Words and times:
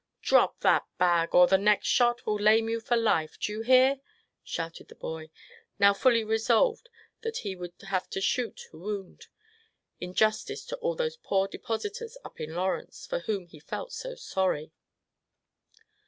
"Drop 0.23 0.61
that 0.61 0.87
bag, 0.97 1.35
or 1.35 1.45
the 1.45 1.59
next 1.59 1.87
shot 1.87 2.25
will 2.25 2.39
lame 2.41 2.67
you 2.67 2.79
for 2.79 2.97
life, 2.97 3.37
do 3.39 3.51
you 3.53 3.61
hear?" 3.61 3.99
shouted 4.43 4.87
the 4.87 4.95
boy, 4.95 5.29
now 5.77 5.93
fully 5.93 6.23
resolved 6.23 6.89
that 7.21 7.37
he 7.45 7.55
would 7.55 7.79
have 7.83 8.09
to 8.09 8.19
shoot 8.19 8.57
to 8.71 8.79
wound, 8.79 9.27
in 9.99 10.15
justice 10.15 10.65
to 10.65 10.75
all 10.77 10.95
those 10.95 11.17
poor 11.17 11.47
depositors 11.47 12.17
up 12.25 12.39
in 12.41 12.55
Lawrence, 12.55 13.05
for 13.05 13.19
whom 13.19 13.45
he 13.45 13.59
felt 13.59 13.93
so 13.93 14.15
sorry. 14.15 14.71